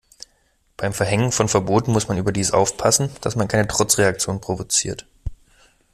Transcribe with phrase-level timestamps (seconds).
[0.77, 5.05] Beim Verhängen von Verboten muss man überdies aufpassen, dass man keine Trotzreaktionen provoziert.